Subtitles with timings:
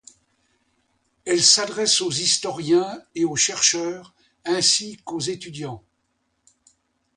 [1.25, 5.83] Elle s'adresse aux historiens et aux chercheurs ainsi qu'aux étudiants.